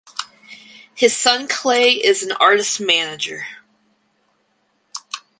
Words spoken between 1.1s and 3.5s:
son Clay is an artist manager.